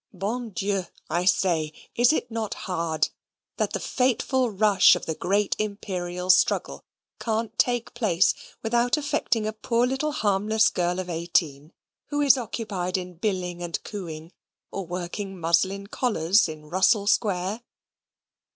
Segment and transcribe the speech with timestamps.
[0.15, 3.09] Bon Dieu, I say, is it not hard
[3.57, 6.83] that the fateful rush of the great Imperial struggle
[7.19, 8.33] can't take place
[8.63, 11.71] without affecting a poor little harmless girl of eighteen,
[12.07, 14.31] who is occupied in billing and cooing,
[14.71, 17.61] or working muslin collars in Russell Square?